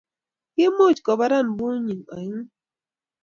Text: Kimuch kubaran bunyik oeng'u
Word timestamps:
Kimuch 0.53 0.99
kubaran 1.05 1.47
bunyik 1.57 2.01
oeng'u 2.13 2.41